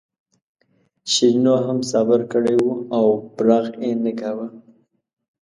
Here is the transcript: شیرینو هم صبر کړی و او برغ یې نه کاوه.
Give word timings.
شیرینو 1.11 1.55
هم 1.65 1.77
صبر 1.91 2.21
کړی 2.31 2.55
و 2.65 2.69
او 2.97 3.05
برغ 3.35 3.65
یې 3.85 3.91
نه 4.03 4.11
کاوه. 4.19 4.47